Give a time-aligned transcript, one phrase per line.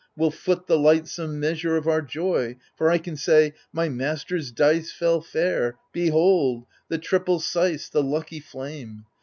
[0.17, 4.91] Will foot the lightsome measure of our joy; For I can say, My tnaster's dice
[4.91, 9.05] fell fair— Behold/ the triple sice^ the lucky flame